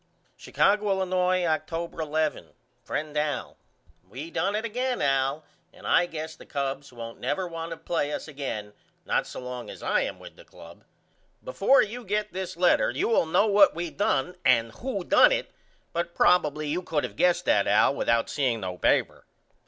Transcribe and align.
Chicago, 0.35 0.89
Illinois, 0.89 1.45
October 1.45 2.01
11. 2.01 2.55
FRIEND 2.83 3.15
AL: 3.15 3.55
We 4.09 4.31
done 4.31 4.55
it 4.55 4.65
again 4.65 4.99
Al 4.99 5.43
and 5.71 5.85
I 5.85 6.07
guess 6.07 6.35
the 6.35 6.47
Cubs 6.47 6.91
won't 6.91 7.19
never 7.19 7.47
want 7.47 7.69
to 7.69 7.77
play 7.77 8.11
us 8.11 8.27
again 8.27 8.73
not 9.05 9.27
so 9.27 9.39
long 9.39 9.69
as 9.69 9.83
I 9.83 10.01
am 10.01 10.17
with 10.17 10.37
the 10.37 10.43
club. 10.43 10.85
Before 11.43 11.83
you 11.83 12.03
get 12.03 12.33
this 12.33 12.57
letter 12.57 12.89
you 12.89 13.09
will 13.09 13.27
know 13.27 13.45
what 13.45 13.75
we 13.75 13.91
done 13.91 14.35
and 14.43 14.71
who 14.71 15.03
done 15.03 15.31
it 15.31 15.51
but 15.93 16.15
probily 16.15 16.67
you 16.67 16.81
could 16.81 17.05
of 17.05 17.15
guessed 17.15 17.45
that 17.45 17.67
Al 17.67 17.93
without 17.93 18.27
seeing 18.27 18.59
no 18.61 18.79
paper. 18.79 19.25